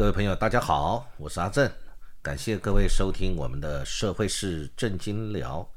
[0.00, 1.70] 各位朋友，大家好，我是阿正，
[2.22, 5.70] 感谢各位收听我们的社会事正经聊。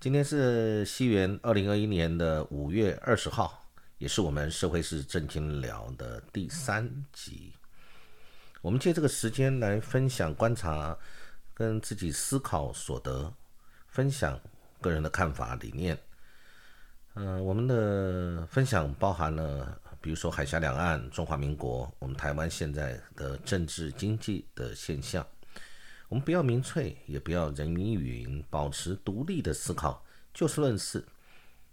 [0.00, 3.62] 今天是西元二零二一年的五月二十号，
[3.98, 7.52] 也是我们社会事正经聊的第三集。
[8.62, 10.96] 我们借这个时间来分享观察
[11.52, 13.30] 跟自己思考所得，
[13.86, 14.40] 分享
[14.80, 15.94] 个人的看法理念。
[17.16, 19.78] 嗯，我们的分享包含了。
[20.00, 25.26] 比如说海峡两岸、中华民国、我们台湾现在的政治经济的现象，
[26.08, 31.04] 我们不要民粹，也不要人云亦云，保持独立的思考，就事论事，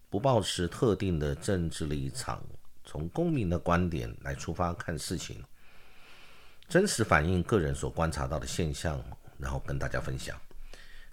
[0.10, 2.44] 不抱持特定的政治立场，
[2.84, 5.44] 从公民的观点来出发看事情，
[6.68, 9.02] 真实反映个人所观察到的现象，
[9.38, 10.36] 然后跟大家分享。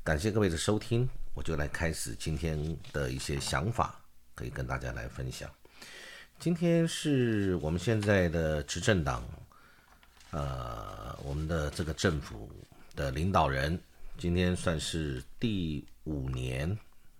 [0.03, 4.01] 感谢各位的收听，我就来开始今天的一些想法，
[4.35, 5.49] 可以跟大家来分享。
[6.43, 9.23] 今天是我们现在的执政党，
[10.33, 12.51] 呃，我们的这个政府
[12.97, 13.81] 的领导人，
[14.19, 16.69] 今天算是第五年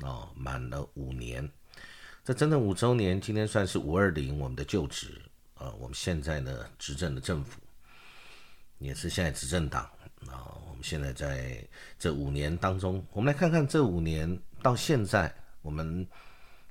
[0.01, 1.49] 啊，满了五年。
[2.25, 5.23] 这整整五周年，今天算是五二零，我们的就职
[5.55, 7.61] 啊，我们现在呢执政的政府，
[8.79, 9.85] 也是现在执政党
[10.27, 10.51] 啊。
[10.69, 11.65] 我们现在在
[11.97, 16.05] 这五年当中，我们来看看这五年到现在，我们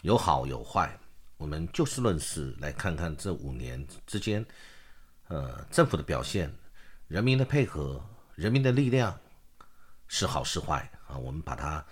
[0.02, 0.94] 有好有坏。
[1.42, 4.45] 我们就事论事来看看这五年之间，
[5.28, 6.53] 呃，政府的表现，
[7.08, 8.00] 人民的配合，
[8.36, 9.20] 人民的力量
[10.08, 11.17] 是好是坏啊？
[11.17, 11.84] 我们把它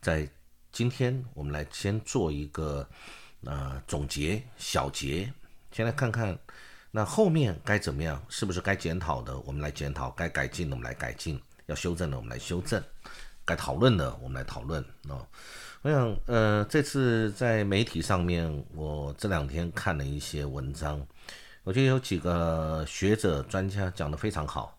[0.00, 0.26] 在
[0.72, 2.88] 今天，我们来先做一个
[3.42, 5.30] 呃总结小结，
[5.70, 6.36] 先来看看
[6.90, 12.80] 那后面该怎么样，是不是该检讨的，我们来检讨；该改进的，我们来改进；要修正的，我们来修正；
[13.44, 15.20] 该讨论的，我们来讨论啊。
[15.84, 21.06] 我想，呃，这次在媒体上面，我这两天看了一些文章，
[21.62, 24.78] 我觉得有几个学者专家讲的非常好。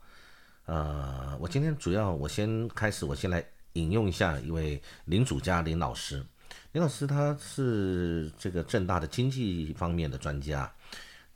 [0.65, 6.25] 呃，我今天主要我先开始，我先来引用一下一位林主家林老师。
[6.71, 10.73] 林老师他是这个正大的经济方面的专家，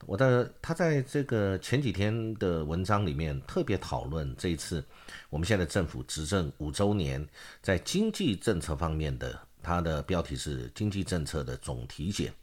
[0.07, 4.83] 我的他在这个前几天的文章里面特别讨论这一次
[5.29, 7.23] 我们现在政府执政五周年
[7.61, 9.39] 在经济政策方面的。
[9.61, 12.33] 它的标题是经济政策的总体检，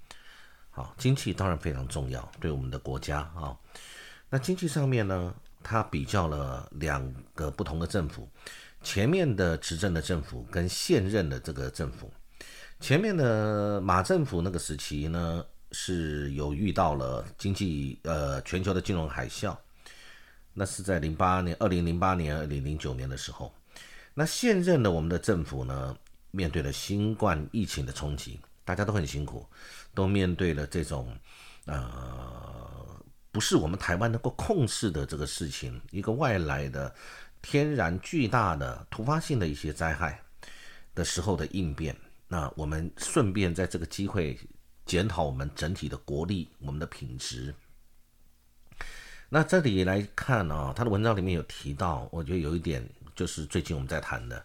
[0.71, 3.57] 好，经济当然非常重要，对我们的国家啊。
[4.29, 8.29] 那经济上面呢，它比较了两个不同的政府，
[8.83, 12.13] 前面的执政的政府跟现任的这个政府，
[12.81, 19.57] 前面的马政府那个时期呢，是有遇到了经济呃全球的金融海啸，
[20.53, 23.53] 那是在零八年、二零零八年、二零零九年的时候。
[24.13, 25.97] 那现任的我们的政府呢？
[26.37, 29.47] 面对了新冠疫情的冲击，大家都很辛苦，
[29.95, 31.17] 都面对了这种
[31.65, 33.03] 呃
[33.33, 36.95] 不是我们台湾能够控制的这个事情，一个外来的
[37.41, 40.21] 天然巨大的突发性的一些灾害
[40.95, 41.97] 的时候的应变。
[42.29, 44.39] 那我们顺便在这个机会
[44.85, 47.55] 检讨我们整体的国力，我们的品质。
[49.29, 54.45] 那这里来看啊，他的文章里面有提到，我觉得有一点就是最近我们在谈的。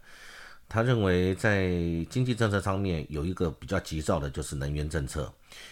[0.74, 1.68] 他认为，在
[2.10, 5.30] 经济政策上面有一个比较急躁的，就是能源政策，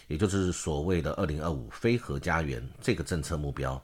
[0.09, 3.81] 也就是所谓的“二零二五非核家园”这个政策目标。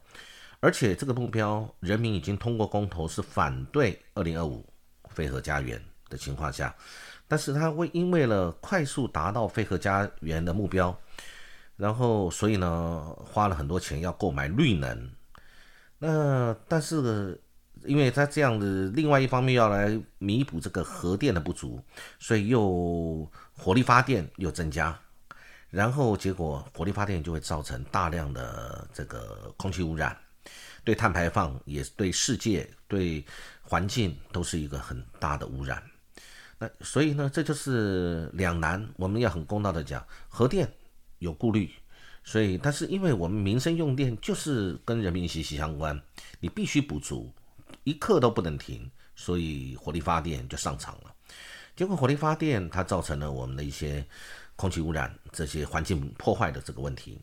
[0.59, 4.65] 而且这个目标，人民已经通过公投是反对“二零二五
[5.09, 6.75] 非核家园”的情况下，
[7.29, 10.93] 但是他为因为了快速达到非核家园的目标，
[11.77, 15.09] 然后所以呢，花了很多钱要购买绿能。
[15.97, 17.35] 那但是呢。
[17.87, 21.81] 因为他这样子，另外一方面要来弥补这个核电的不足，
[22.19, 24.97] 所以又火力发电又增加，
[25.69, 30.17] 然后结果火力发电就会造成大量的这个空气污染，
[30.83, 33.23] 对碳排放也对世界对
[33.61, 35.81] 环境都是一个很大的污染。
[36.57, 38.87] 那所以呢，这就是两难。
[38.95, 40.71] 我们要很公道的讲，核电
[41.19, 41.69] 有顾虑，
[42.23, 46.01] 所以但是因为我们民生用电就是跟人民息息相关，
[46.39, 47.33] 你必须补足。
[47.85, 51.15] 一刻都不能停，所以火力发电就上场了。
[51.75, 54.05] 结果火力发电它造成了我们的一些
[54.55, 57.19] 空气污染、这些环境破坏的这个问题。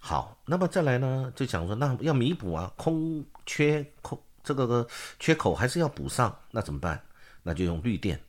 [0.00, 4.86] 好，那么再来呢，就讲说那要弥补啊，空缺空这个
[5.20, 7.00] 缺口还是要补上，那怎么办？
[7.42, 8.20] 那就用绿电。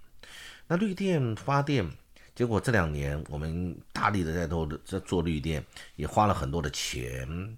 [0.67, 1.89] 那绿电发电，
[2.35, 5.63] 结果这两年我们大力的在做在做绿电，
[5.95, 7.57] 也花了很多的钱。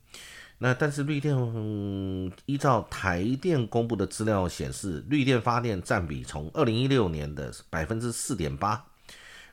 [0.58, 8.86] 那但是绿电嗯依照台电公布的资料显示，绿电发电占比从二零一六年的百分之四点八，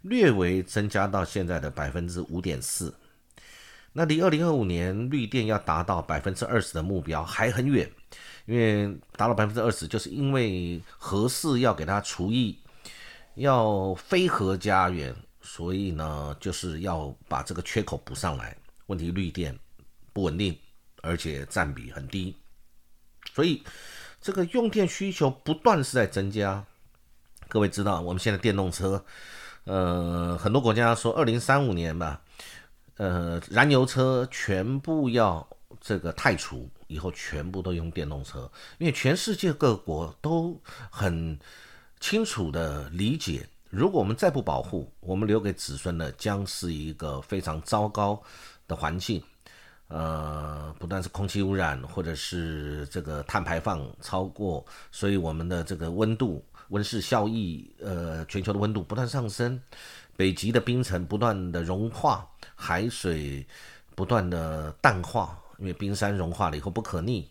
[0.03, 2.95] 略微增加到现在的百分之五点四。
[3.95, 7.91] 那离二零二五年绿电要达到百分之二十的目标还很远，
[8.47, 12.59] 因为达到百分之二十，就是因为核四要给它除役，
[13.35, 18.57] 要非核家园，所以呢，就是要把这个缺口补上来。
[18.87, 19.59] 问题绿电
[20.13, 20.57] 不稳定，
[21.03, 22.35] 而且占比很低，
[23.35, 23.63] 所以
[24.21, 26.65] 这个用电需求不断是在增加。
[27.49, 29.05] 各位知道，我们现在电动车，
[29.65, 32.23] 呃，很多国家说二零三五年吧，
[32.97, 35.47] 呃，燃油车全部要
[35.81, 40.59] 这个汰除，以后全部都用电动车，因为全世界各国都
[40.91, 41.39] 很
[42.01, 48.23] 清楚的理解，如果我们再不保护，我们留给子孙的将是一个非常糟糕
[48.67, 49.23] 的环境，
[49.93, 56.43] 呃，不但是空气污染，或者是这个碳排放超过，所以我们的这个温度。
[56.69, 59.61] 温室效应，呃，全球的温度不断上升，
[60.17, 63.47] 北极的冰层不断的融化，海水
[63.95, 67.29] 不断的淡化，因为冰山融化了以后不可逆，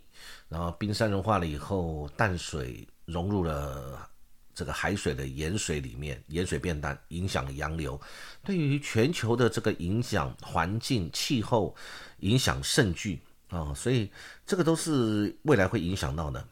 [0.47, 4.07] 然后冰山融化了以后，淡水融入了
[4.53, 7.99] 这个海水的盐水里面，盐水变淡，影响洋流，
[8.43, 11.75] 对于全球的这个影响，环境气候
[12.19, 13.19] 影响甚巨
[13.49, 14.09] 啊，所以
[14.45, 16.45] 这个都是未来会影响到的。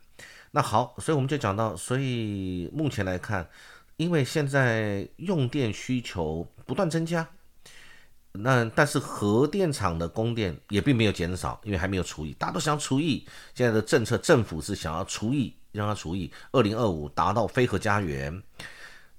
[0.51, 3.48] 那好，所以我们就讲到，所以目前来看，
[3.98, 7.30] 因为现在用电需求不断增加，
[8.31, 13.28] 那但是核电厂的供电也并没有减少，因为还没有除役，大家都想除役。
[13.54, 18.42] 现在的政策，政府是想要除役，让它除以，二零二五达到非核家园。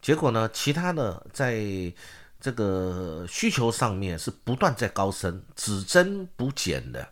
[0.01, 1.63] 结果呢，其他的在
[2.41, 7.09] 这个需求上面是不断在高升，只增不减的。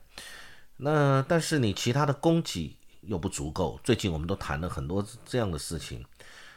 [0.76, 2.76] 那但是你其他的供给。
[3.02, 6.04] 又不足够，最近我们都谈了很多这样的事情，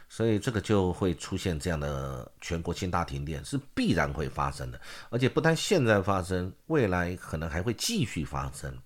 [0.06, 4.78] 所以这个就会出现这样的全国性大停电是必然会发生的，
[5.08, 8.76] 而且不但现在发生，未来可能还会继续发生。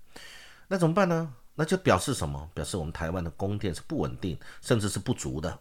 [0.68, 1.32] 那怎么办呢？
[1.56, 2.48] 那就表示什么？
[2.54, 5.58] 表示我们台湾的供电是不稳定，甚至是不足的。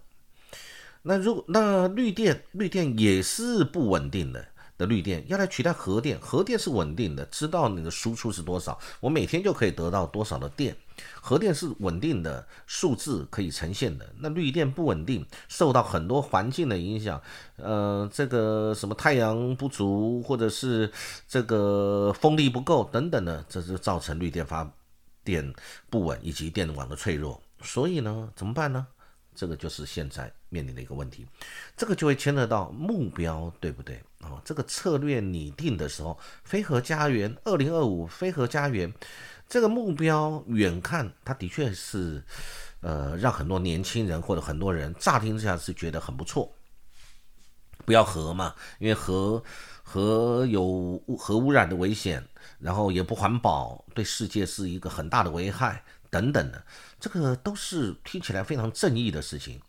[1.02, 4.46] 那如果那绿电，绿电也是不稳定的。
[4.78, 10.76] 的绿电要来取代核电，核电是稳定的，知道你的输出是多少，我每天就可以得到多少的电。
[11.22, 17.22] 核电是稳定的数字可以呈现的，那绿电不稳定，受到很多环境的影响，
[17.56, 20.92] 呃，这个什么太阳不足，或者是
[21.26, 24.70] 这个风力不够等等的，这是造成绿电发
[25.26, 25.54] 电
[25.90, 27.42] 不稳以及电网的脆弱。
[27.62, 28.88] 所以呢，怎么办呢？
[29.36, 31.28] 这个就是现在面临的一个问题，
[31.76, 34.02] 这个就会牵扯到目标，对不对？
[34.22, 38.94] 哦，这个策略拟定的时候，飞核家园二零二五飞核家园
[39.50, 42.24] 这个目标远看，它的确是，
[42.80, 46.50] 呃，让很多年轻人或者很多人乍听之下是觉得很不错。
[47.84, 49.44] 不要核嘛，因为核
[49.88, 52.28] 核有核污染的危险，
[52.60, 55.84] 然后也不环保，对世界是一个很大的危害。
[56.10, 56.64] 等等的，
[56.98, 59.60] 这个都是听起来非常正义的事情，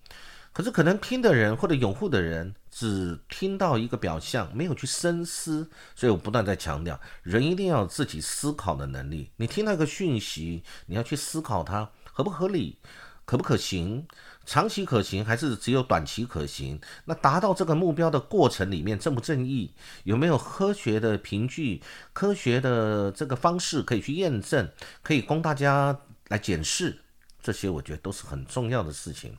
[0.53, 5.69] 可是可能听的人或者拥护的人只听到一个表象，没有去深思。
[5.97, 9.31] 所以我不断在强调，人一定要有自己思考的能力。
[9.39, 12.79] 你听那个讯息，你要去思考它合不合理，
[13.25, 14.07] 可不可行，
[14.47, 16.81] 长期可行还是只有短期可行？
[17.05, 19.75] 那达到这个目标的过程里面正不正义？
[20.05, 21.83] 有没有科学的凭据、
[22.15, 24.71] 科学的这个方式可以去验证，
[25.03, 26.01] 可以供大家？
[26.29, 26.99] 来检视
[27.41, 29.33] 这些，我觉得都是很重要的事情。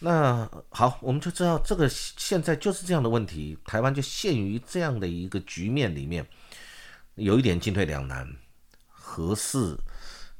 [0.00, 6.26] 那好，我们就知道这个现在就是这样的问题，台湾就陷于这样的一个局面里面，
[7.14, 8.28] 有一点进退两难。
[8.88, 9.76] 合适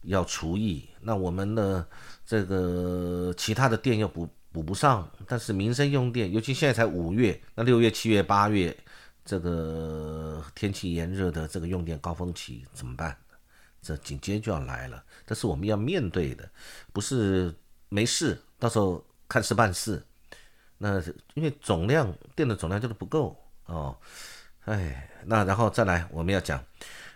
[0.07, 1.87] 要除役，那我们的
[2.25, 8.77] 这个其他的电又补补不上，但是民生用电，尤其现在才五月，那六月、七月、八月
[9.25, 13.17] 这个天气炎热的这个用电高峰期怎么办？
[13.83, 16.49] 这紧接就要来了，这是我们要面对的，
[16.93, 17.55] 不是
[17.91, 20.03] 没事，到时候看事办事。
[20.79, 21.03] 那
[21.35, 23.95] 因为总量电的总量就是不够哦，
[24.65, 26.63] 哎，那然后再来，我们要讲，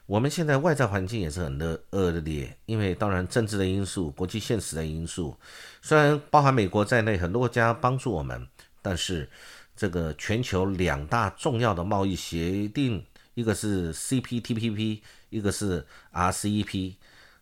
[0.08, 5.36] 我们现在外在环境也是很恶恶劣，因为当然政治的因素、国际现实的因素，
[5.82, 8.48] 虽然包含美国在内很多国家帮助我们，
[8.80, 9.28] 但是
[9.76, 13.04] 这个全球两大重要的贸易协定。
[13.34, 16.94] 一个是 CPTPP，一个是 RCEP，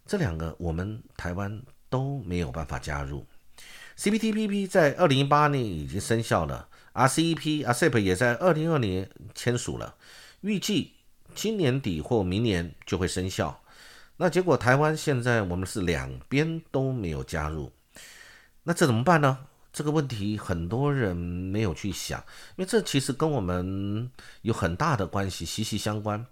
[0.05, 3.25] 这两个我们台湾都没有办法加入。
[3.97, 9.95] CPTPP 在二零一八年已经生效了，RCEP、RCEP 也在二零二年签署了，
[10.41, 10.96] 预计
[11.37, 13.63] 今年底或明年就会生效。
[14.17, 17.71] 那结果台湾现在我们是两边都没有加入，
[18.63, 19.39] 那这怎么办呢？
[19.73, 22.19] 这个问题很多人没有去想，
[22.57, 26.25] 因为这其实跟我们有很大的关系，息息相关。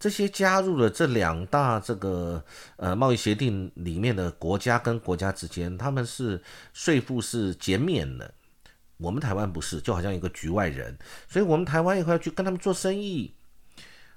[0.00, 2.44] 这些加入了这两大这个
[2.74, 8.34] 呃贸易协定里面的国家跟国家之间，他们是税负是减免的，
[8.96, 13.32] 我们台湾不是，就好像一个局外人，所以我们台湾以后要去跟他们做生意，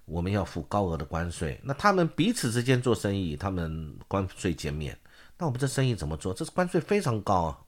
[0.05, 1.59] 我们要付高额的关税。
[1.63, 4.97] 那他们彼此之间做生意，他们关税减免，
[5.37, 6.33] 那我们这生意怎么做？
[6.33, 7.59] 这是关税非常高啊。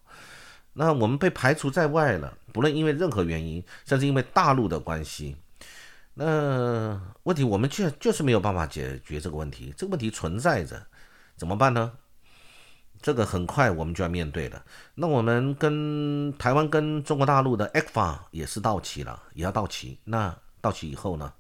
[0.74, 5.36] 那我们被排除在外了，不论因为任何原因，甚至因为大陆的关系，
[6.14, 10.86] 那问题我们却就是没有办法解决这个问题，这个问题存在着，
[11.36, 11.92] 怎么办呢？
[13.02, 14.64] 这个很快我们就要面对了。
[14.96, 20.00] 那我们跟台湾跟中国大陆的 X 法也是到期了，也要到期。
[20.04, 21.32] 那到期以后呢？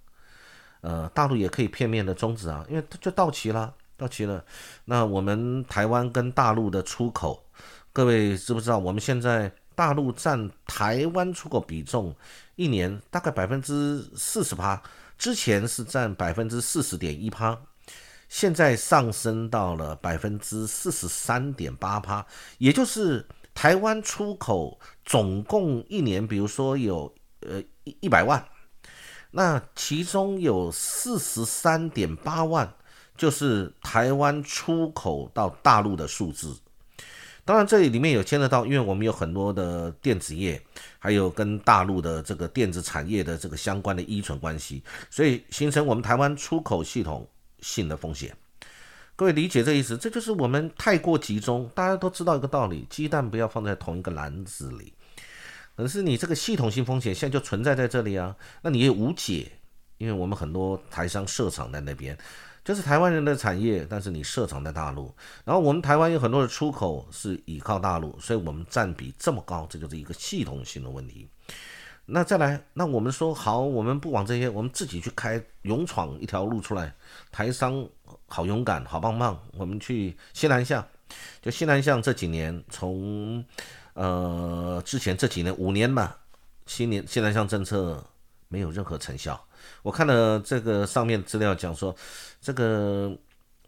[0.87, 4.41] 呃，大陆也可以片面的终止啊，因为它就到期了，到期了。
[4.85, 7.43] 那我们台湾跟大陆的出口。
[7.91, 12.15] 各位知不知道，我们现在大陆占台湾出口比重，
[12.55, 14.81] 一年大概百分之四十趴，
[15.17, 17.59] 之前是占百分之四十点一趴，
[18.29, 22.25] 现在上升到了百分之四十三点八趴，
[22.59, 28.41] 也就是台湾出口总共一年，比如说有呃一一百万，
[29.31, 32.73] 那其中有四十三点八万
[33.15, 36.57] 就是台湾出口到大陆的数字。
[37.43, 40.61] 当然，这里里面有牵扯到，因为我们有很多的电子业，
[40.99, 47.25] 还有跟大陆的这个电子产业的这个相关的依存关系，所以形成我们台湾出口系统
[47.61, 48.35] 性的风险。
[49.15, 49.95] 各位理解这意思？
[49.95, 51.69] 这就是我们太过集中。
[51.73, 54.93] 大家都知道一个道理：鸡蛋不要放在同一个篮子里。
[55.77, 59.49] 可是你这个系统性风险现在就存在在这里啊，那你也无解，
[59.99, 62.17] 因为我们很多台商设厂在那边。
[62.65, 65.15] 就是台湾人的产业，但是你设厂在大陆，
[65.45, 71.29] 然后我们台湾有很多的出口是依靠大陆，所以我们占比这么高，这就是一个系统性的问题。
[72.07, 76.93] 那再来，那我们说好，我们不往这些，我们自己去开，勇闯一条路出来。
[77.31, 77.87] 台商
[78.25, 80.85] 好勇敢，好棒棒，我们去西南向。
[81.41, 83.43] 就西南向这几年，从
[83.93, 86.19] 呃之前这几年五年吧，
[86.65, 88.03] 新年西南向政策
[88.47, 89.43] 没有任何成效。
[89.81, 91.95] 我看了这个上面资料讲说，
[92.41, 93.17] 这个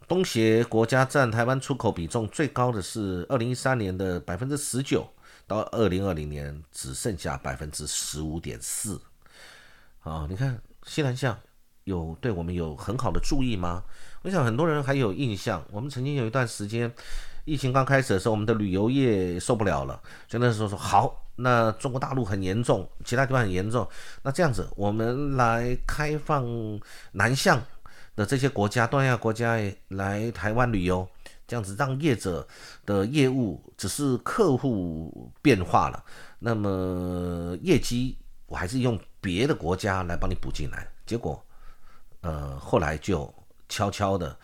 [0.08, 5.08] 东协国家占台湾出口比重最高的是二零一三年的百分之十九，
[5.48, 9.00] 到二零二零年只剩下百分之十五点四。
[10.01, 11.38] 啊，你看西南向
[11.84, 13.84] 有对我们有很好的注意吗？
[14.22, 16.91] 我想很多人还有印象，我们曾经有一段时间
[17.49, 21.25] 疫情刚开始的时候，我们的旅游业受不了了，就那时候说好。
[21.41, 23.87] 那中国大陆很严重，其他地方很严重。
[24.23, 26.45] 那这样子，我们来开放
[27.13, 27.59] 南向
[28.13, 31.07] 的这些国家，东南亚国家来台湾旅游，
[31.47, 32.45] 这样子让业者
[32.85, 36.03] 的业务只是客户变化了，
[36.39, 40.85] 那么业绩我还是用别的国家来帮你补进来。
[41.05, 41.41] 结果，
[42.19, 43.33] 呃，后来就
[43.69, 44.37] 悄悄的，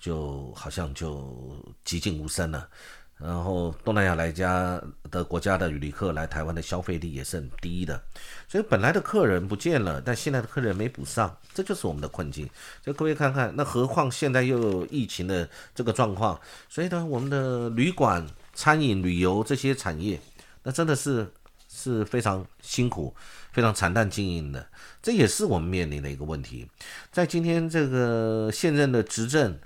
[0.00, 2.68] 就好像就寂静无声了。
[3.16, 8.02] 然后东南亚来家的国家的旅客来台湾的消费力也是很低的，
[8.48, 12.48] 所以本来的客人不见了，但现在的客人没补上，这就是我们的困境。
[12.82, 16.40] 就各位看看，那何况现在又有疫情的这个状况，
[16.70, 20.18] 所以呢，我们的旅馆、餐饮、旅游这些产业，
[20.62, 21.30] 那真的是
[21.68, 23.14] 是非常辛苦、
[23.52, 24.66] 非常惨淡经营的，
[25.02, 26.66] 这也是我们面临的一个问题。
[27.12, 29.58] 在今天这个现任的执政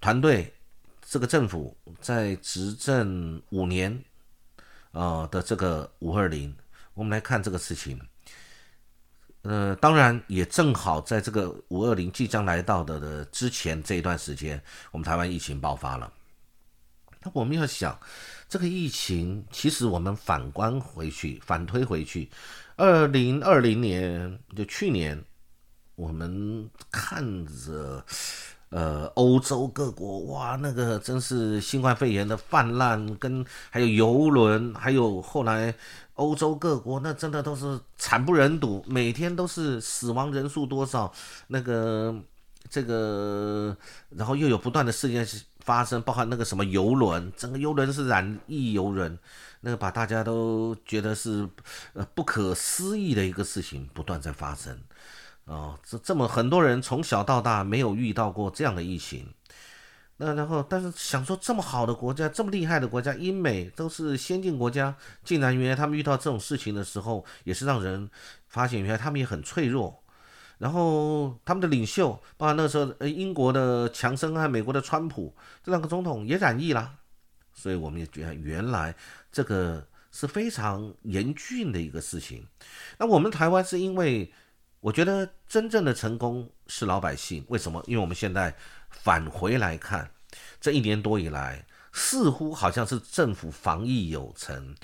[0.00, 0.52] 团队。
[1.12, 3.92] 这个政府在执政五年，
[4.92, 6.54] 啊的这个五二零，
[6.94, 8.00] 我们来看这个事情。
[9.42, 16.12] 呃，当然也正好在这个五二零即将来到的的之前这一段时间，我们台湾疫情爆发了。
[17.24, 17.98] 那我们要想，
[18.48, 22.30] 这个疫情其实我们反观回去，反推回去，
[22.76, 25.20] 二零二零年就去年，
[25.96, 28.06] 我们看着。
[28.70, 35.74] 呃，欧洲各国哇，那个真是新冠肺炎的泛滥，跟还有游轮，还有后来
[36.14, 41.12] 欧洲各国那真的都是惨不忍睹，每天都是死亡人数多少，
[41.48, 42.14] 那个
[42.68, 43.76] 这个，
[44.10, 45.26] 然后又有不断的事件
[45.58, 49.18] 发生，包含那个什么游轮，整个游轮是染疫游轮，
[49.62, 51.48] 那个把大家都觉得是
[51.94, 54.78] 呃不可思议的一个事情不断在发生。
[55.50, 59.26] 哦，这这么很多人从小到大没有遇到过这样的疫情，
[60.16, 68.08] 那然后但是想说这么好的国家，这么厉害的国家，英美都是先进国家，竟然原来他们遇到这种事情的时候，也是让人
[68.46, 70.04] 发现原来他们也很脆弱。
[70.58, 76.92] 然后他们的领袖，包括那时候呃英国的强生和美国的川普这两个总统也染疫了，
[77.52, 78.94] 所以我们也觉得原来
[79.32, 82.46] 这个是非常严峻的一个事情。
[82.98, 84.32] 那我们台湾是因为。
[84.80, 87.44] 我觉得真正的成功是老百姓。
[87.48, 87.82] 为什么？
[87.86, 88.54] 因为我们现在
[88.90, 90.10] 返回来看，
[90.60, 94.74] 这一年多以来，似乎好像是政府防疫有成，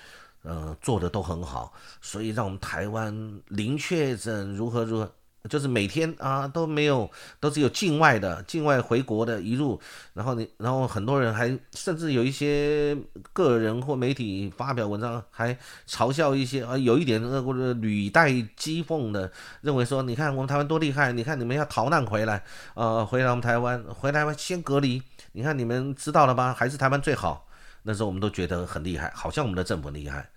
[0.43, 1.73] 呃，做的都很好，
[2.03, 5.16] 所以让我们台湾零确诊如何如何。
[5.49, 7.11] 就是每天啊都没有，
[7.41, 9.81] 都只有境外的、境外回国的一路，
[10.15, 12.97] 然后你，然后很多人还甚至有一些
[13.33, 15.57] 个人或媒体发表文章，还
[15.89, 22.43] 嘲笑一些啊，有一点或者履带讥讽的，认为说，你看我们台湾多厉害，你看你们要逃难回来，
[22.75, 26.53] 呃，回来我们台湾，回来先隔离，你看你们知道了吧？
[26.53, 27.47] 还是台湾最好。
[27.83, 30.29] 那时候我们都觉得很厉害，好像我们的政府厉害。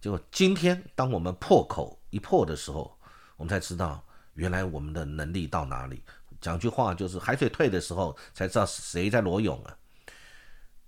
[0.00, 2.96] 结果今天当我们破口一破的时候，
[3.36, 4.02] 我们才知道。
[4.36, 6.00] 原来我们的能力到哪里？
[6.40, 9.76] 讲句话就是海水退的时候才知道谁在裸泳啊。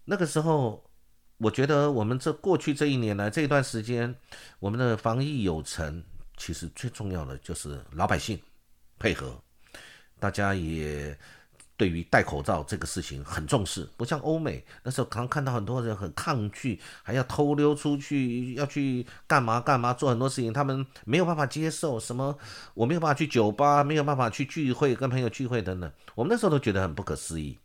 [0.05, 0.83] 那个时候，
[1.38, 4.14] 我觉得我们这过去这一年来这一段时间，
[4.61, 6.02] 我们的防疫有成，
[6.37, 8.40] 其实最重要的就是老百姓
[8.99, 9.43] 配合，
[10.21, 11.19] 大家也。
[11.78, 22.00] 对于戴口罩这个事情很重视，不像欧美那时候，常看到很多人很抗拒，还要偷溜出去，要去干嘛干嘛，做很多事情，他们没有办法接受。
[22.00, 22.37] 什么
[22.75, 27.56] 我没有办法去酒吧，没有办法去聚会，跟朋友聚会等等，我们那时候都觉得很不可思议。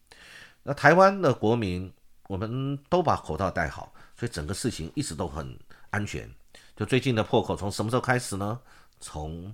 [0.62, 1.92] 那台湾的国民，
[2.28, 5.58] 我们都把口罩戴好，所以整个事情一直都很
[5.90, 6.30] 安全。
[6.76, 8.60] 就最近的破口，从什么时候开始呢？
[9.00, 9.52] 从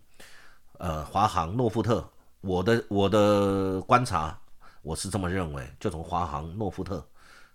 [0.80, 2.06] 呃华航诺富特，
[2.42, 4.38] 我的我的观察。
[4.82, 7.06] 我是这么认为，就从华航诺富特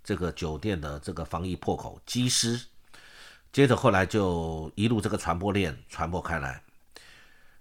[0.03, 2.61] 这个酒店的这个防疫破口，机师，
[3.53, 6.63] 接着后来就一路这个传播链传播开来，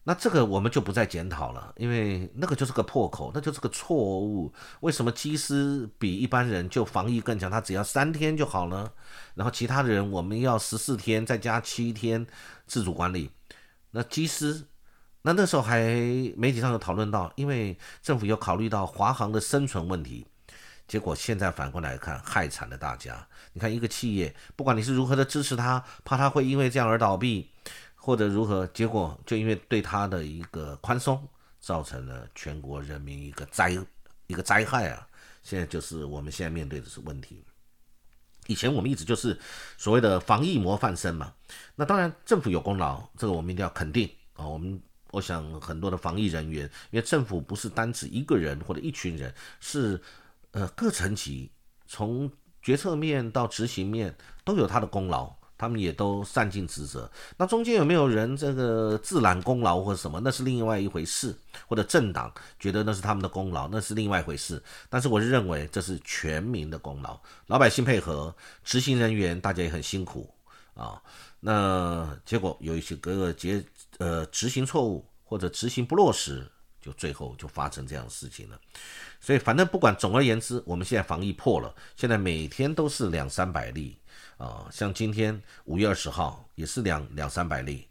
[0.03, 4.53] 那这个我们就不再检讨了，因为那个就是个破口，那就是个错误。
[4.81, 7.49] 为什么机师比一般人就防疫更强？
[7.49, 8.91] 他只要三天就好了，
[9.33, 12.27] 然后其他的人我们要十四天再加七天
[12.67, 13.31] 自主管理，
[13.91, 14.65] 那机师。
[15.25, 15.79] 那那时候还
[16.35, 20.27] 媒体上有讨论到，因为政府有考虑到华航的生存问题，
[20.85, 23.25] 结果现在反过来看，害惨了大家。
[23.53, 27.49] 你看一个企业，不管你是如何的支持他，怕他会因为这样而倒闭，
[27.95, 31.25] 或者如何，结果就因为对他的一个宽松，
[31.61, 33.71] 造成了全国人民一个灾
[34.27, 35.07] 一个灾害啊！
[35.41, 37.41] 现在就是我们现在面对的是问题。
[38.47, 39.39] 以前我们一直就是
[39.77, 41.33] 所谓的防疫模范生嘛，
[41.75, 44.81] 那当然政府有功劳，这个我们一定要肯定啊，我们。
[45.13, 50.01] 我想很多的防疫人员，因为政府不是单指一个人或者一群人，是
[50.51, 51.51] 呃各层级，
[51.85, 52.29] 从
[52.63, 57.07] 决策面到执行面都有他的功劳，他们也都善尽职责。
[57.37, 61.35] 那中间有没有人这个自揽功劳或者什么，那是另外一回事。
[61.67, 64.59] 或者政党觉得那是他们的功劳，那是另外一回事。
[64.89, 70.33] 但是我认为这是全民的功劳，老百姓配合，执行人员大家也很辛苦
[70.73, 70.99] 啊。
[71.39, 73.63] 那结果有一些各个结。
[73.99, 76.49] 呃，执行错误或者执行不落实，
[76.81, 78.59] 就最后就发生这样的事情了。
[79.21, 83.97] 所以反正不管，总而言之，我们现在防疫破了，现在每天都是两三百例
[84.37, 87.87] 啊，像今天五月二十号也是两两三百例，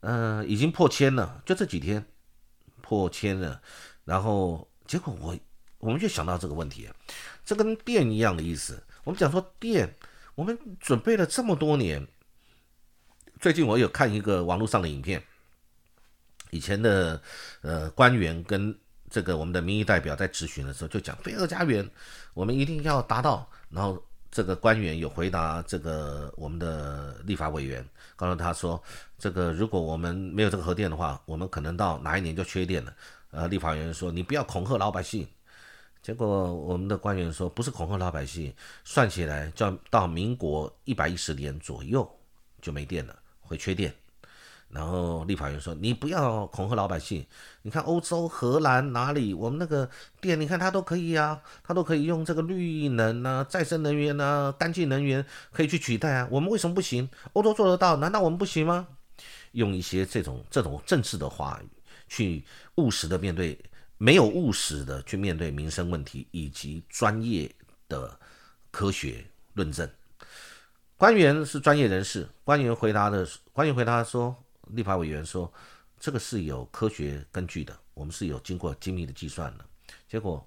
[0.00, 2.06] 呃，已经破千了，就这几天
[2.80, 3.60] 破千了。
[4.04, 5.36] 然后结果我
[5.78, 6.88] 我们就想到这个问题，
[7.44, 8.82] 这跟电一样的意思。
[9.04, 9.96] 我们讲说电，
[10.34, 12.06] 我们准备了这么多年，
[13.40, 15.22] 最近我有看一个网络上的影片。
[16.50, 17.20] 以前的
[17.62, 18.76] 呃官员跟
[19.10, 21.88] 这个我们的民意代表在质询的时候就讲飞鹤家园，
[22.34, 23.48] 我们一定要达到。
[23.70, 27.84] 然后这个官员有回答这个我们的立法委员，
[28.16, 28.82] 告诉他说，
[29.18, 32.94] 这个如果我们没有这个核电的话，我们可能到哪一年就缺电了。
[33.30, 35.26] 呃，立法委员说你不要恐吓老百姓。
[36.00, 42.08] 结果我们的官员说不是恐吓老百姓，算起来就要到民国一百一十年左右
[42.62, 43.92] 就没电了，会缺电。
[44.70, 47.24] 然后立法院说：“你不要恐吓老百姓。
[47.62, 49.88] 你看欧洲、荷兰哪里，我们那个
[50.20, 56.28] 电，你看它都可以啊，它都可以用这个绿能啊、再生能源啊、干净能源可以去取代啊。
[56.30, 57.08] 我们为什么不行？
[57.32, 58.86] 欧洲做得到，难道我们不行吗？
[59.52, 61.68] 用一些这种这种政治的话语
[62.06, 63.58] 去务实的面对，
[63.96, 67.50] 没有务实的去面对民生问题以及专业
[67.88, 68.20] 的
[68.70, 69.88] 科学论证。
[70.98, 74.36] 官员是专业人士，官员回答的，官员回答说。”
[74.70, 75.52] 立法委员说
[75.98, 79.64] ：“这个是有科学根据的，我们是有经过精密的计算的。”
[80.08, 80.46] 结果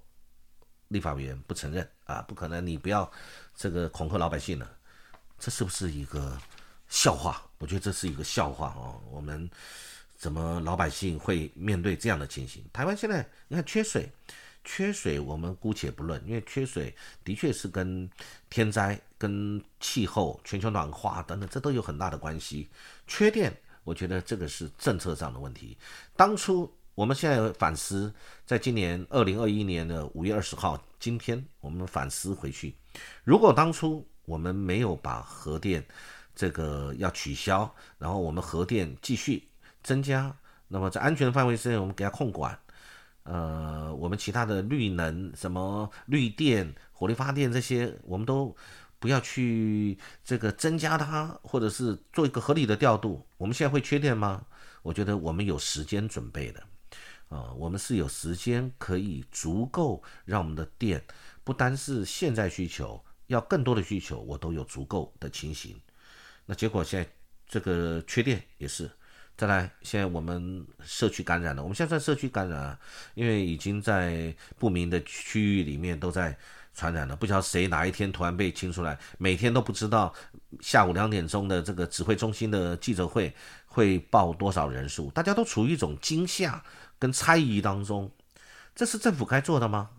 [0.90, 3.10] 立法委员不承认啊，不可能，你不要
[3.56, 4.70] 这个恐吓老百姓了，
[5.40, 6.38] 这是不是一个
[6.88, 7.42] 笑话？
[7.58, 9.02] 我觉得这是一个笑话哦。
[9.10, 9.50] 我们
[10.18, 12.64] 怎么老百姓会面对这样的情形？
[12.72, 14.10] 台湾现在你看缺水，
[14.64, 18.10] 缺水我们姑且不论，因为缺水的确是跟
[18.50, 22.70] 天灾、跟气候、全球暖化等等，这都有很大的关系。
[23.08, 23.52] 缺电。
[23.84, 25.78] 我觉得这个是政策上的问题。
[26.16, 28.14] 当初我们现在反思，
[28.46, 32.76] 在今年二零二一年的五月二十号，今天我们反思回去，
[33.24, 35.84] 如果当初我们没有把核电
[36.36, 39.48] 这个要取消，然后我们核电继续
[39.84, 40.36] 增加，
[40.68, 42.58] 那么在安全的范围之内，我们给它控管。
[43.24, 48.56] 呃，我们其他的绿能、什么绿电、火力发电这些，我们都
[49.02, 53.26] 不要去这个增加它，或者是做一个合理的调度。
[53.38, 54.46] 我们现在会缺电吗？
[54.84, 56.64] 我觉得我们有时间准备的，
[57.30, 61.04] 啊，我们是有时间可以足够让我们的电
[61.44, 65.76] 不单是现在需求，要更多的需求，我都有足够的情形。
[66.46, 67.10] 那结果现在
[67.48, 68.90] 这个缺电也是。
[69.38, 71.64] 再来，现在我们社区感染了。
[71.64, 72.78] 我们现在社区感染，
[73.16, 76.38] 因为已经在不明的区域里面都在
[76.74, 77.16] 传染了。
[77.16, 80.14] 不知道谁哪一天突然被清出来，每天都不知道
[80.60, 83.34] 下午两点钟的这个指挥中心的记者会
[83.66, 86.64] 会报多少人数，大家都处于一种惊吓
[86.98, 88.12] 跟猜疑当中。
[88.74, 89.90] 这是政府该做的吗？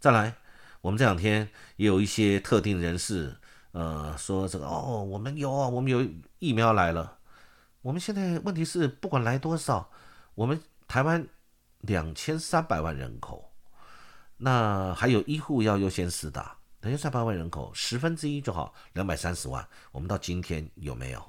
[0.00, 0.34] 再来，
[0.80, 3.36] 我们这两天也有一些特定人士，
[3.72, 6.06] 呃，说这个哦，我们有，我们有
[6.38, 7.18] 疫苗来了。
[7.82, 9.90] 我们现在问题是，不管来多少，
[10.34, 11.24] 我们台湾
[11.80, 13.52] 两千三百万人口，
[14.36, 19.66] 那还有医护要优先施打，两千三百万人口十分之一就好，两百三十万。
[19.92, 21.24] 我们到今天有没有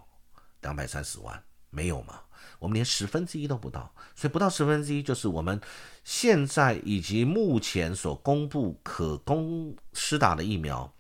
[0.62, 1.42] 两百三十万？
[1.70, 2.20] 没有嘛？
[2.60, 5.60] 我们连十分之一都不到，所以不到十分之一就是我们
[6.04, 10.92] 现在以及目前所公布可供施打的疫苗，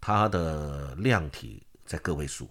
[0.00, 2.48] 它的量体在个位数。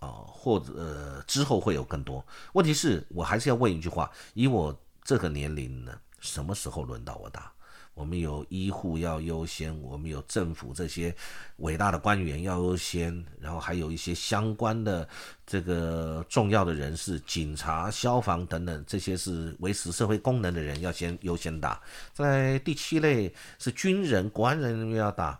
[0.00, 2.26] 啊，或者呃之后会有更多。
[2.54, 4.74] 问题是我还是要问一句话：以我
[5.04, 7.52] 这个年龄呢，什么时候轮到我打？
[8.00, 11.14] 我们有医护要优先，我们有政府这些
[11.58, 15.06] 伟大的官员要优先，然后还有一些相关的
[15.46, 21.78] 这个重要的人士，警察、消防等等，这些是维持社会功能的人要先优先打。
[22.14, 25.38] 在第七类是军人、国安人员要打。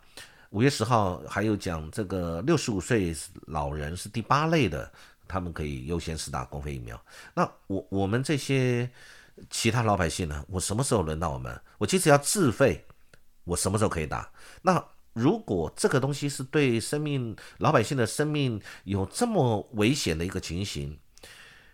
[0.51, 4.93] 五月十号还有讲这个六十五岁老人是第八类的，
[5.27, 7.01] 他们可以优先施打公费疫苗。
[7.35, 8.91] 那我我们这些
[9.49, 10.45] 其他老百姓呢？
[10.49, 11.61] 我什么时候轮到我们？
[11.79, 12.85] 我即使要自费，
[13.45, 14.31] 我什么时候可以打？
[14.63, 20.99] 那如果这个东西是对生命老百姓的生命有这么危险的一个情形，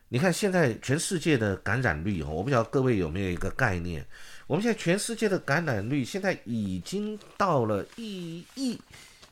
[0.08, 4.06] 你看现在全世界的感染率哦，我不知道各位有没有一个概念。
[4.46, 8.80] 我们现在全世界的感染率现在已经到了一亿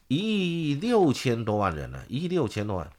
[0.09, 2.91] 一亿六千多万人了，一亿六千多万，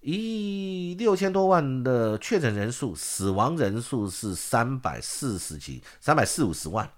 [0.00, 6.90] 一亿六千多万的确诊人数，死亡人数是三百四十几，三百四五十万。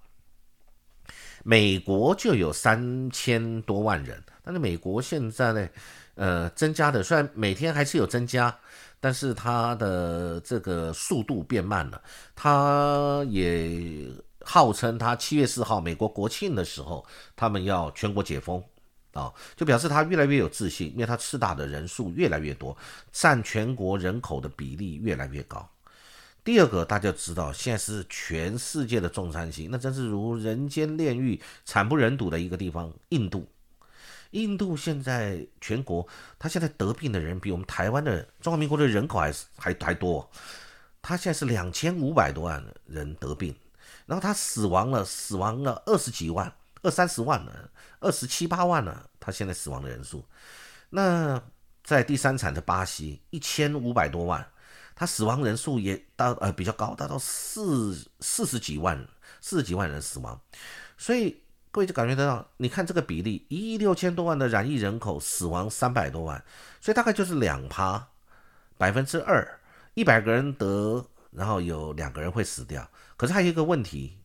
[1.42, 5.68] 美国就有三千多万人，但是美国现在呢，
[6.14, 8.56] 呃，增加的虽然每天还是有增加。
[9.02, 12.02] 但是它的这个速度变慢了，
[12.34, 14.06] 它也
[14.44, 18.62] 号称它七月四号美国国庆的时候，他们要全国解封
[19.12, 22.76] 啊，就表示他越来越有自信，因为他吃打的人数越来越多，
[23.10, 25.68] 占全国人口的比例越来越高。
[26.42, 33.46] 第二个，大家知道现在是全世界的重灾区，那真是如人间炼狱、惨不忍睹的一个地方——印度。
[34.30, 36.06] 印度现在全国，
[36.38, 40.30] 他现在得病的人比我们台湾的中华民国的人口还还还多，
[41.02, 43.54] 他现在是两千五百多万人得病，
[44.06, 46.50] 然后他死亡了，死亡了二十几万，
[46.82, 50.24] 二三十万了，二十七八万了，他现在死亡的人数。
[50.90, 51.42] 那
[51.82, 54.46] 在第三产的巴西，一千五百多万，
[54.94, 59.06] 他死亡人数也到呃比较高，达到四四十几万，
[59.40, 60.40] 四十几万人死亡，
[60.96, 61.42] 所以。
[61.72, 66.44] 各位就感觉得到，你看这个比例，一亿六千多万的染疫人口，死亡三百多万，
[66.80, 68.08] 所以大概就是两趴，
[68.76, 69.60] 百分之二，
[69.94, 72.90] 一百个人得，然后有两个人会死掉。
[73.16, 74.18] 可是还有一个问题，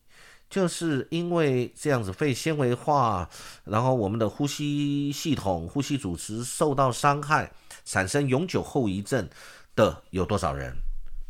[0.48, 3.28] 就是因为这样子肺纤维化，
[3.64, 7.52] 然后我们的呼吸系统、呼吸组织受到伤害，
[7.84, 9.28] 产生永久后遗症
[9.74, 10.72] 的有多少人，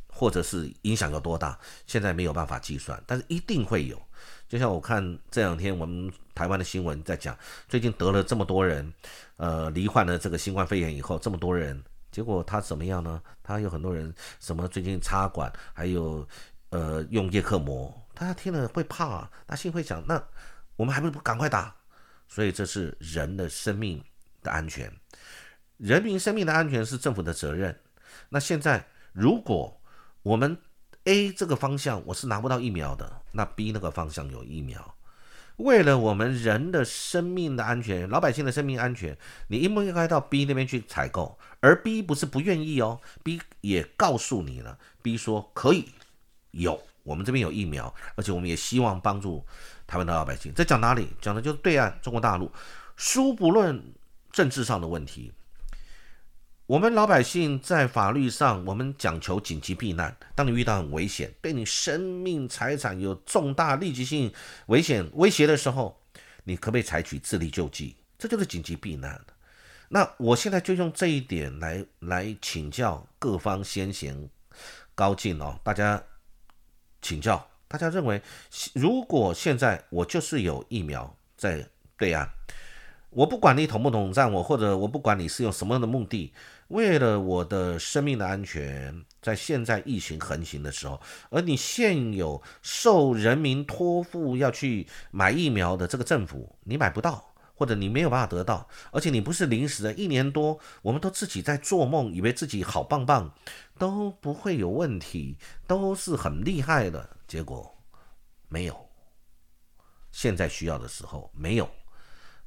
[0.09, 4.00] 或者是影响有多大，现在没有办法计算，但是一定会有。
[4.48, 7.37] 就像我看这两天我们台湾的新闻在讲，
[7.68, 8.92] 最近得了这么多人，
[9.38, 13.20] 呃，罹患了这个新冠肺炎以后，这么多人，结果他怎么样呢？
[13.42, 16.26] 他有很多人什么最近插管，还有
[16.70, 20.20] 呃用叶克膜，大家听了会怕啊，那心会想，那
[20.76, 21.76] 我们还不赶快打？
[22.26, 24.02] 所以这是人的生命
[24.42, 24.90] 的安全，
[25.76, 27.79] 人民生命的安全是政府的责任。
[28.31, 29.79] 那现在如果
[30.22, 30.57] 我们
[31.05, 34.96] A 这个方向我是拿不到疫苗的，那 B 那个方向有疫苗。
[35.59, 39.16] 为了我们人的生命的安全，老百姓的生命安全，
[39.48, 41.38] 你应不应该到 B 那边去采购？
[41.61, 45.90] 而 B 不是不愿意哦，B 也告诉你了，B 说可以
[46.50, 49.46] 有，我们这边有疫苗，而且我们也希望帮助
[49.86, 50.52] 台湾的老百姓。
[50.54, 51.08] 这讲哪里？
[51.22, 52.50] 讲的就是对岸中国大陆。
[52.96, 53.80] 书不论
[54.32, 55.32] 政治上的问题，
[56.66, 60.16] 我们老百姓在法律上，我们讲求紧急避难。
[60.34, 64.32] 当你遇到很危险，对你生命财产有重大立即性
[64.66, 66.02] 危险威胁的时候，
[66.42, 67.96] 你可不可以采取自力救济？
[68.18, 69.24] 这就是紧急避难。
[69.88, 74.28] 那我现在就用这一点来来请教各方先贤
[74.96, 76.02] 高进哦，大家
[77.02, 78.20] 请教，大家认为，
[78.74, 82.28] 如果现在我就是有疫苗在对岸，
[83.11, 86.32] 我不管你统不统战我，或者我不管你是用什么样的目的，
[86.68, 97.32] 为了我的生命的安全，在现在疫情横行的时候，而你现有受人民托付要去买疫苗的这个政府，你买不到。
[97.56, 103.32] 或者你没有办法得到，而且你不是临时的，一年多我们都自己在做梦，以为自己好棒棒，
[103.78, 107.74] 都不会有问题，都是很厉害的，结果
[108.48, 108.86] 没有。
[110.12, 111.68] 现在需要的时候没有。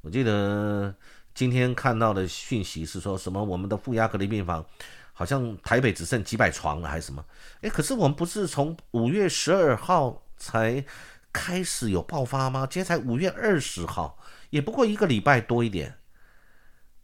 [0.00, 0.94] 我记得
[1.34, 4.64] 今天看到的讯息是说什么，我们的负压隔离病房
[5.12, 7.24] 好像台北只剩几百床了，还是什么？
[7.62, 10.84] 诶，可是我们不是从五月十二号才
[11.32, 12.64] 开始有爆发吗？
[12.64, 14.16] 今天才五月二十号。
[14.50, 15.96] 也不过一个礼拜多一点，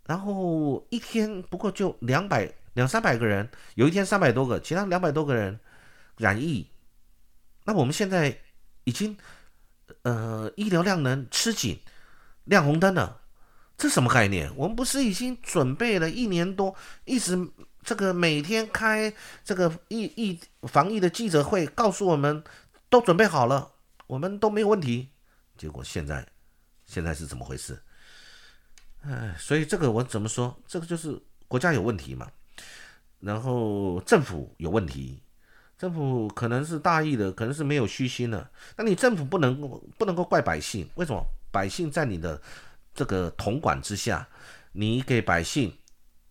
[0.05, 5.59] 然后一天不过就两百两三百个人，有一天三百多个，其他两百多个人
[6.19, 6.71] 染疫。
[7.65, 8.39] 那我们现在
[8.85, 9.17] 已经
[10.03, 11.81] 呃医疗量能吃紧，
[12.45, 13.23] 亮红灯了，
[13.77, 14.55] 这什么概念？
[14.57, 17.49] 我们不是已经准备了一年多，一直
[17.83, 19.13] 这个每天开
[19.45, 22.45] 这个疫疫防疫的记者会，告诉我们
[22.89, 23.73] 都准备好了，
[24.07, 25.09] 我们都没有问题，
[25.57, 26.27] 结果现在。
[26.87, 27.79] 现在是怎么回事？
[29.03, 30.57] 哎，所以这个我怎么说？
[30.67, 32.29] 这个就是国家有问题嘛，
[33.21, 35.23] 然后政府有问题，
[35.79, 38.51] 政府可能是大意的，可能是没有虚心的。
[38.77, 39.61] 那你政府不能
[39.97, 40.89] 不能够怪百姓？
[40.95, 41.23] 为什么？
[41.53, 42.41] 百姓在你的
[42.95, 44.29] 这个统管之下，
[44.73, 45.73] 你给百姓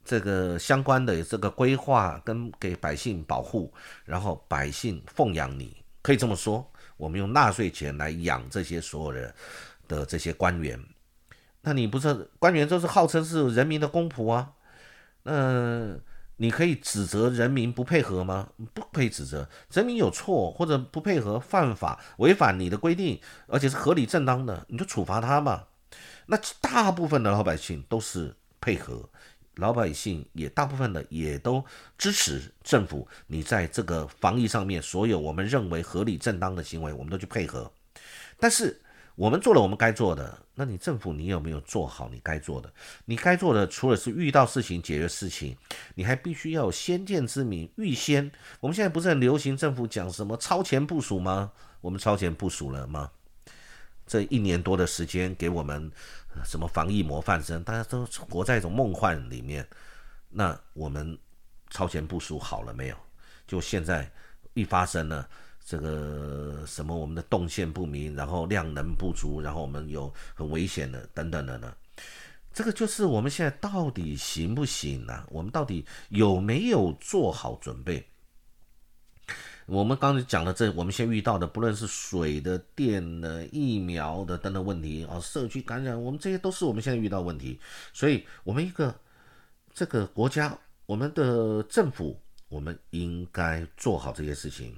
[0.04, 9.34] 这个相关的这个规划跟给百姓保护，然后百姓奉养你，可以这么说，我们用纳税钱来养这些所有人。
[9.88, 10.80] 的这些官员，
[11.62, 14.54] 那你不是官员，都是号称是人民的公仆啊？
[15.24, 15.98] 那
[16.38, 18.50] 你可以指责人民不配合吗？
[18.74, 25.64] 不可以指责人民有错或者不配合犯法违反你的规定，而且是合理正当的，你就处罚他嘛。
[26.28, 29.10] 那大部分的老百姓都是配合，
[29.56, 31.64] 老百姓也大部分的也都
[31.98, 33.08] 支持政府。
[33.28, 37.72] 你在这个防疫上面，所有我们认为合理正当的行为，我们都去配合，
[38.38, 38.82] 但是。
[39.16, 42.72] 我们做了我们该做的，那你政府你有没有做好你该做的？
[43.06, 45.56] 你该做的除了是遇到事情解决事情，
[45.96, 48.30] 你还必须要有先见之明，预先。
[48.60, 51.52] 我们现在不是很流行政府讲什么超前部署吗？
[51.80, 53.10] 我们超前部署了吗？
[54.06, 55.90] 这一年多的时间给我们
[56.44, 59.66] 什么防疫模范生，大家都活在一种梦幻里面。
[60.30, 61.18] 那我们
[61.70, 62.98] 超前部署好了没有？
[63.48, 64.12] 就现在
[64.54, 65.30] 一发生了。
[65.66, 71.76] 这个什么，我们的动线不明，然后量能不足，然后我们有很危险的等等的呢？
[72.54, 75.26] 这个就是我们现在到底行不行呢？
[75.32, 78.06] 我们到底有没有做好准备？
[79.66, 87.60] 我们刚才讲的这，我们现遇到的，不论是水的、电的、疫苗的等等问题啊，社区感染，我们这些都是我们现在遇到问题。
[87.92, 88.94] 所以，我们一个
[89.74, 94.76] 这个国家，我们的政府，我们应该做好这些事情。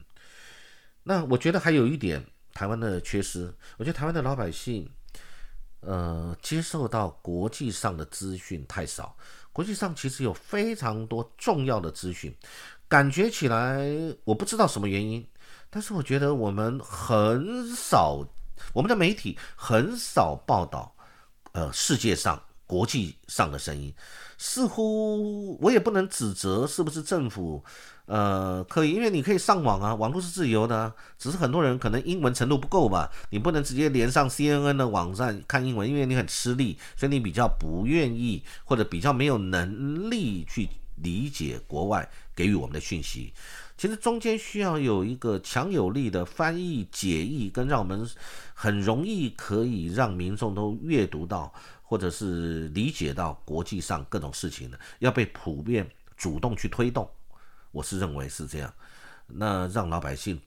[1.07, 2.21] 那我觉得还有一点
[2.53, 4.85] 台湾的缺失，我觉得台湾的老百姓，
[5.79, 9.15] 呃，接受到国际上的资讯太少。
[9.53, 12.35] 国际上其实有非常多重要的资讯，
[12.89, 13.87] 感觉起来
[14.25, 15.25] 我不知道什么原因，
[15.69, 18.27] 但是我觉得我们很少，
[18.73, 20.93] 我们的媒体很少报道，
[21.53, 23.91] 呃，世界上国际上的声音，
[24.37, 27.63] 似乎我也不能指责是不是政府。
[28.05, 43.33] 呃，可以，因为你可以上网啊，网络是自由的，只是很多人可能英文程度不够吧，你不能直接连上 CNN 的网站看英文，因为你很吃力，所以你比较不愿意或者比较没有能力去理解国外给予我们的讯息。
[43.77, 48.09] 其实中间需要有一个强有力的翻译解译，跟让我们
[48.53, 51.53] 很容易可以让民众都阅读到
[51.89, 57.09] 或者是理解到国际上各种事情的，要被普遍主动去推动。
[57.71, 58.73] 我是认为是这样，
[59.25, 60.37] 那让老百姓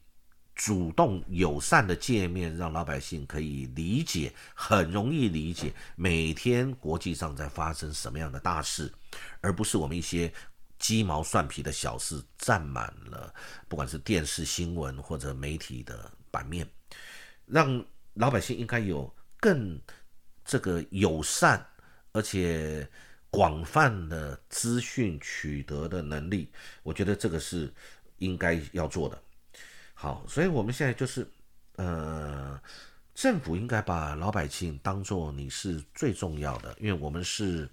[0.55, 8.93] 主动友善的界面，让老百姓可以理解，很容易理解每天国际上在发生什么样的大事，
[9.41, 10.31] 而不是我们一些
[10.79, 13.33] 鸡毛蒜皮的小事占满了，
[13.67, 16.69] 不管是电视新闻或者媒体的版面，
[17.47, 17.83] 让
[18.15, 19.81] 老百姓应该有更
[20.45, 21.65] 这个友善
[22.13, 22.89] 而且
[23.31, 26.51] 广泛的资讯取得的能力。
[26.83, 27.73] 我觉得这个是
[28.19, 29.23] 应该要做的。
[29.95, 31.29] 好，所以我们现在就是
[31.77, 32.61] 呃。
[33.13, 37.69] 政府应该把老百姓当做你是最重要的，因为我们是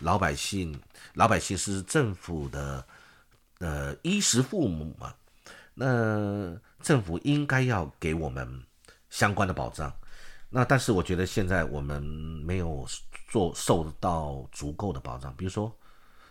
[0.00, 0.78] 老百姓，
[1.14, 2.84] 老百姓是政府的
[3.60, 5.14] 呃衣食父母嘛。
[5.72, 8.62] 那政府应该要给我们
[9.08, 9.90] 相关的保障。
[10.50, 12.02] 那但是我觉得现在我们
[12.44, 12.86] 没有
[13.28, 15.74] 做受到足够的保障，比如说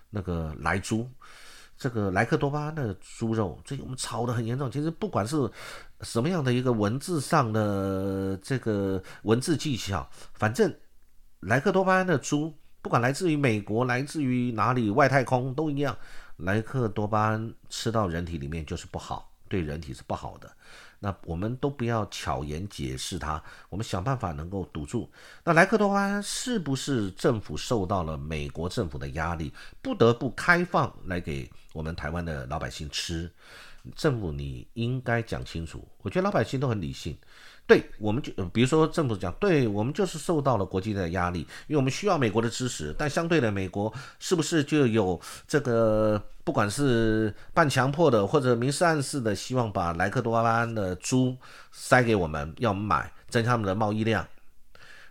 [0.10, 1.10] 那个来猪。
[1.78, 4.70] 这个莱克多巴胺的猪肉，最近我们炒得很严重。
[4.70, 5.50] 其实不管是
[6.02, 10.70] 什么样的一个文字上的这个文字技巧，反正
[11.40, 15.98] 莱克多巴胺的猪，不管来自于美国，来自于哪里，外太空都一样，
[16.36, 20.52] 莱克多巴胺吃到人体里面就是不好，对人体是不好的。
[21.00, 25.10] 那我们都不要巧言解释它，我们想办法能够堵住。
[25.44, 33.32] 那莱克多巴是不是政府受到了美国政府的压力，不得不开放来给我们台湾的老百姓吃？
[33.96, 35.88] 政府你应该讲清楚。
[36.02, 37.18] 我觉得老百姓都很理性。
[37.70, 42.96] 对，我们就比如说政府讲，对我们就是受到了国际的压力，因为我们需要美国的支持。
[42.98, 51.38] 但相对的，美国是不是就有这个，不管是半强迫的或者明示暗示的，希望把莱克多巴胺的猪
[51.72, 54.28] 塞给我们，要买，增加他们的贸易量？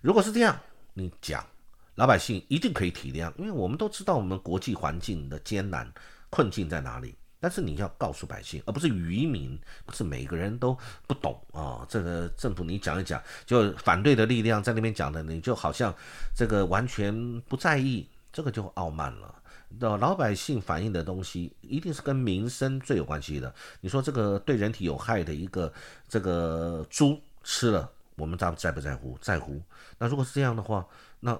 [0.01, 0.59] 如果是这样，
[0.95, 1.47] 你讲，
[1.95, 5.89] 老百姓一定可以体谅，因为我们都知道我们国际环境的艰难
[6.29, 7.15] 困境在哪里。
[7.41, 11.87] 但是你要告诉百姓，而不是愚民，不是每个人都不懂啊。
[11.89, 15.95] 这个政府你讲一讲，就反对的力量在那边讲的，你就好像
[16.35, 19.35] 这个完全不在意，这个就傲慢了。
[19.79, 23.55] 那老百姓反映的东西，一定是跟民生最有关系的。
[23.81, 25.71] 你说这个对人体有害的一个
[26.09, 29.19] 这个猪吃了，我们在在不在乎？
[29.21, 29.61] 在乎。
[29.99, 30.87] 那如果是这样的话，
[31.21, 31.39] 那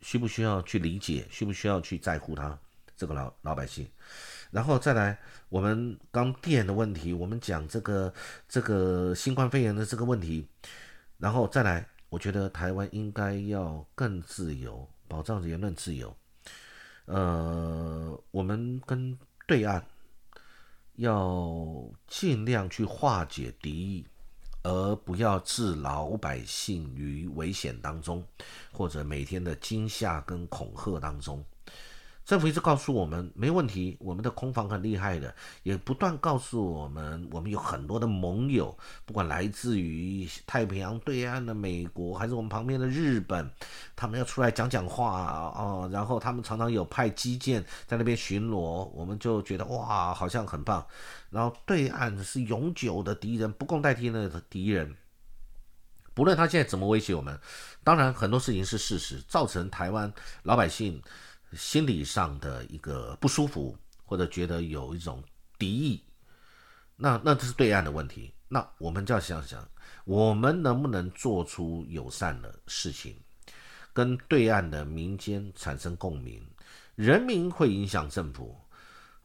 [0.00, 1.26] 需不需要去理解？
[1.30, 2.58] 需不需要去在乎他
[2.96, 3.86] 这个老老百姓？
[4.52, 8.12] 然后再来，我们刚电的问题，我们讲这个
[8.46, 10.46] 这个新冠肺炎的这个问题，
[11.16, 16.14] 然后再来，我觉得台湾应该要更自由，保障言论自由。
[17.06, 19.82] 呃，我们跟对岸
[20.96, 24.06] 要尽量去化解敌意，
[24.64, 28.22] 而不要置老百姓于危险当中，
[28.70, 31.42] 或者每天的惊吓跟恐吓当中。
[32.24, 43.50] 政府一直告诉我们没问题，我们的空防很厉害的，也不断告诉我们，我们有很多的盟友，不管来自于太平洋对岸的美国，还是我们旁边的日本，
[43.96, 50.86] 他们要出来讲讲话哦，然后他们常常有派基舰在那边巡逻，我们就觉得哇，好像很棒。
[51.28, 54.94] 然后对岸是永久的敌人，不共戴天的敌人，
[56.14, 57.36] 不论他现在怎么威胁我们，
[57.82, 60.12] 当然很多事情是事实，造成台湾
[60.44, 61.02] 老百姓。
[61.54, 65.22] 心理上的一个不舒服，或者觉得有一种
[65.58, 66.02] 敌意，
[66.96, 68.32] 那那这是对岸的问题。
[68.48, 69.66] 那我们就要想想，
[70.04, 73.16] 我们能不能做出友善的事情，
[73.92, 76.44] 跟对岸的民间产生共鸣？
[76.94, 78.54] 人民会影响政府，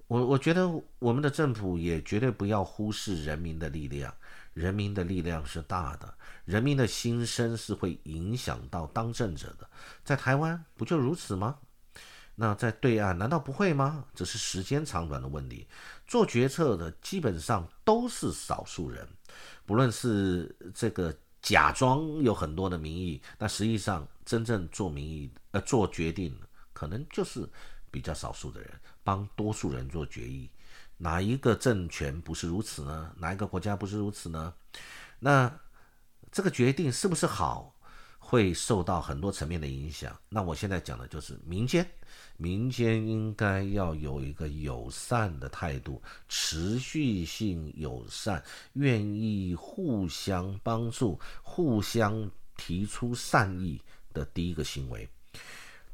[0.07, 0.65] 我我觉得
[0.99, 4.13] 我们的政府也绝对不要忽视人民的力量，
[4.53, 6.13] 人民的力量是大的，
[6.45, 9.69] 人民的心声是会影响到当政者的。
[10.05, 11.57] 在台湾不就如此吗？
[12.39, 14.05] 那在对岸难道不会吗？
[14.13, 15.67] 只是时间长短的问题。
[16.05, 19.07] 做决策的基本上都是少数人，
[19.65, 26.39] 不论是这个假装有很多的民意，但实际上真正做民意呃做决定，
[26.73, 27.49] 可能就是
[27.89, 28.69] 比较少数的人
[29.03, 30.47] 帮多数人做决议。
[30.97, 33.11] 哪一个政权不是如此呢？
[33.17, 34.53] 哪一个国家不是如此呢？
[35.19, 35.51] 那
[36.31, 37.75] 这个决定是不是好，
[38.29, 40.13] 会受到很多层面的影响。
[40.27, 41.89] 那我现在讲的就是民间。
[42.35, 53.81] 民间应该要有一个友善的态度，持续性友善，愿意互相帮助，互相提出善意
[54.13, 55.07] 的第一个行为。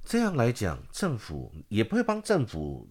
[0.04, 2.90] 这样来讲，政府也不会帮政府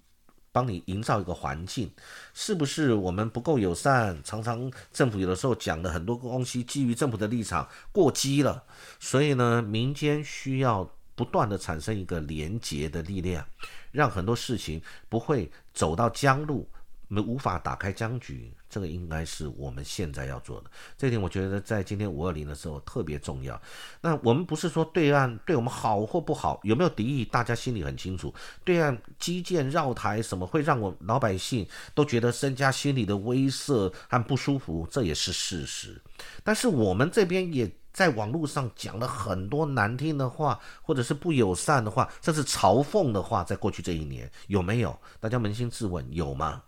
[0.53, 1.90] 帮你营造一个环境，
[2.34, 4.22] 是不是我们不够友善？
[4.22, 8.62] 常常政府有的时候讲的很多东西，基于政府的立场过激了，
[9.00, 10.88] 所以呢，民间需要。
[11.14, 13.46] 不断的产生一个连结的力量，
[13.92, 14.80] 让很多事情
[15.11, 16.66] 不会走到僵路，
[17.12, 20.70] 我们无法打开僵局，这个应该是我们现在要做的。
[20.96, 23.60] 这一点我觉得在今天五二零的时候特别重要。
[24.00, 28.32] 那我们不是说对岸对我们好或不好，有没有敌意，大家心里很清楚。
[28.64, 36.00] 对岸基建绕台什么会让我老百姓都觉得增加心理的威慑和不舒服，这也是事实。
[36.42, 37.70] 但是我们这边也。
[37.92, 44.98] 在网络上讲了很多难听的话，或者是不友善的话，甚至嘲讽的话，在过去这一年有没有？
[45.20, 46.62] 大家扪心自问，有吗？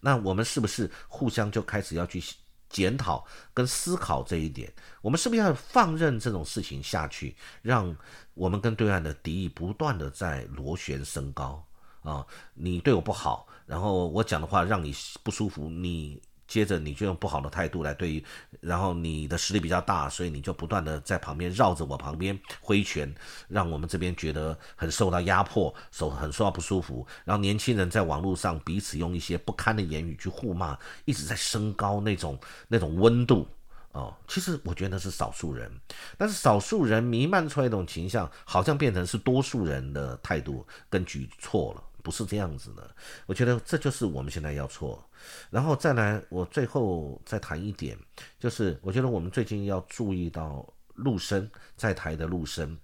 [0.00, 2.22] 那我们是不是互相就开始要去
[2.68, 4.72] 检讨跟思考这一点？
[5.02, 7.96] 我们是不是要放任这种事情下去，让
[8.34, 11.66] 我们跟对岸的敌意不断的在螺旋升高
[12.02, 12.26] 啊？
[12.54, 16.22] 你对我不好，然后我讲的话让你不舒服，你。
[16.48, 18.24] 接着你就用不好的态度来对，
[18.60, 23.14] 然后你的实力比较大，所以你就不断的在旁边绕着我旁边挥拳，
[23.48, 27.06] 让我们这边觉得很受到压迫，手很受到不舒服。
[27.24, 33.46] 然后年轻人在网络上彼此用一些不堪的言语去互骂，一直在升高那种那种温度
[33.92, 34.14] 哦。
[34.26, 35.70] 其实我觉得是少数人，
[36.16, 41.84] 但是少数人弥漫出来一种倾向，好像变成是多数人的态度跟举措了。
[42.08, 42.90] 不是这样子的，
[43.26, 45.06] 我觉得这就是我们现在要错，
[45.50, 47.98] 然后再来，我最后再谈一点，
[48.38, 51.46] 就是我觉得我们最近要注意到陆生
[51.76, 52.74] 在台的陆生，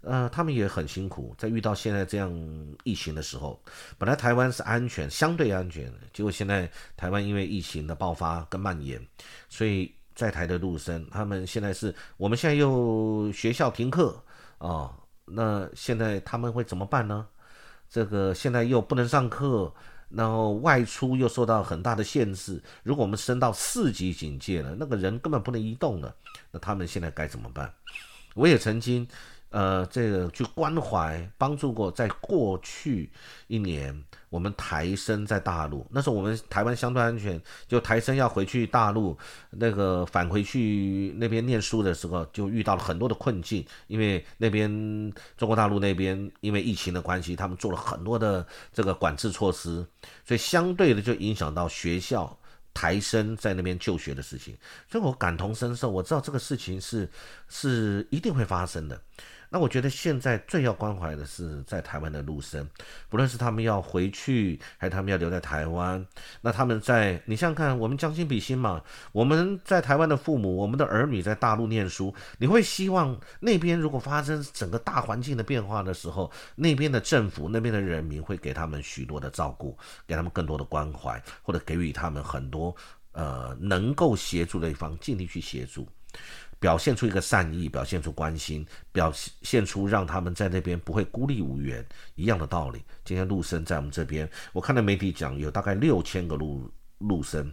[0.00, 2.32] 呃，他们也很辛苦，在遇到现在这样
[2.84, 3.62] 疫情的时候，
[3.98, 8.98] 本来台湾是安全，相对安全，结果现在台湾因为疫情的爆发跟蔓延，
[9.50, 14.18] 所以在台的陆生，他们现在是我们现在又学校停课
[14.56, 14.90] 啊，
[15.26, 17.28] 那现在他们会怎么办呢？
[17.94, 19.72] 这个现在又不能上课，
[20.08, 22.60] 然后外出又受到很大的限制。
[22.82, 26.12] 如果我们升到四级警戒了，那个人根本不能移动了，
[26.50, 27.72] 那他们现在该怎么办？
[28.34, 29.06] 我也曾经。
[29.54, 33.08] 呃，这个去关怀帮助过，在过去
[33.46, 39.16] 一年，我们台生在大陆，那时候我们台湾相对安全，就台生要回去大陆，
[39.50, 44.68] 那个返回去那边念书的时候，就遇到了很多的困境，因为那边
[45.36, 49.86] 中国大陆那边因为疫情的关系，他们做了很多的这个管制措施，
[50.26, 52.36] 所以相对的就影响到学校
[52.74, 54.56] 台生在那边就学的事情，
[54.90, 57.08] 所以我感同身受，我知道这个事情是
[57.48, 59.00] 是一定会发生的。
[59.54, 62.68] 那我觉得现在最要关怀的是在台湾的陆生，
[63.08, 66.04] 不论是他们要回去，还是他们要留在台湾。
[66.40, 68.82] 那他们在，你想想看，我们将心比心嘛。
[69.12, 82.74] 我们在台湾的父母，我们的儿女在大陆念书，你会希望那边如果发生整个大环境的变化的时候，那边的政府、那边的人民会给他们许多的照顾，给他们更多的关怀，或者给予他们很多
[83.12, 85.86] 呃能够协助的一方，尽力去协助。
[86.64, 89.12] 表现出一个善意，表现出关心，表
[89.42, 92.82] 现出让他们在那边不会孤立无援一样的道理。
[93.04, 97.52] 今天陆生在我们这边，我看到媒体讲有大概六千个陆陆生，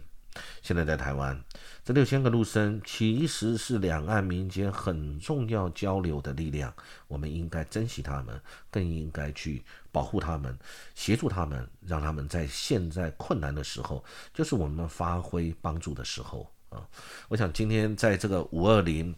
[0.62, 1.38] 现在在台湾。
[1.84, 6.72] 这六千个陆生其实是两岸民间很重要交流的力量，
[7.06, 8.40] 我们应该珍惜他们，
[8.70, 10.58] 更应该去保护他们，
[10.94, 14.02] 协助他们，让他们在现在困难的时候，
[14.32, 16.50] 就是我们发挥帮助的时候。
[16.72, 16.88] 啊，
[17.28, 19.14] 我想今天在这个五二零，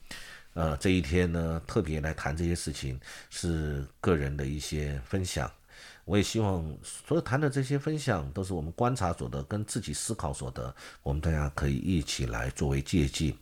[0.55, 2.99] 呃，这一天呢，特别来谈这些事情，
[3.31, 5.51] 是个人的一些分享。
[6.05, 13.35] 我也希望所有谈的这些分享，都是我们观察所得跟自己思考所得，我们大家可以一起来作为借鉴。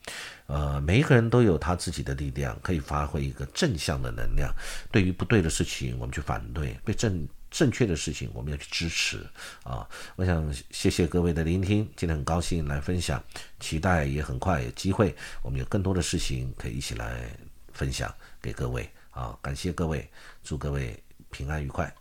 [0.46, 4.54] 呃，每一个人都有他自己的力量，可以发挥一个正向的能量。
[4.92, 7.26] 对于不对的事情，我们去反对；被正。
[7.52, 9.24] 正确的事情，我们要去支持
[9.62, 9.86] 啊！
[10.16, 13.22] 我想谢谢各位的聆听，今天很高兴来分享，
[13.60, 17.28] 期待也很快有机会，我们有更多的事情可以一起来
[17.72, 19.38] 分享给各位啊！
[19.42, 20.10] 感谢各位，
[20.42, 21.00] 祝各位
[21.30, 21.94] 平安愉快。